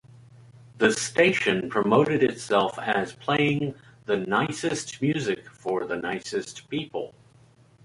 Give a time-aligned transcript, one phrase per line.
[0.79, 7.13] The station promoted itself as playing The Nicest Music for the Nicest People.